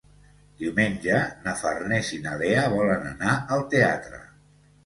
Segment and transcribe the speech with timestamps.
[0.61, 4.25] Diumenge na Farners i na Lea volen anar al teatre.